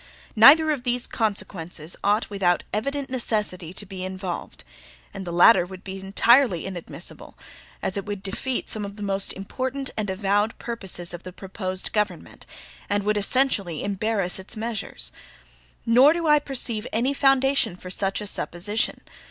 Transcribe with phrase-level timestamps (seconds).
[0.35, 4.63] Neither of these consequences ought, without evident necessity, to be involved;
[5.13, 7.37] the latter would be entirely inadmissible,
[7.83, 11.93] as it would defeat some of the most important and avowed purposes of the proposed
[11.93, 12.47] government,
[12.89, 15.11] and would essentially embarrass its measures.
[15.85, 19.01] Nor do I perceive any foundation for such a supposition.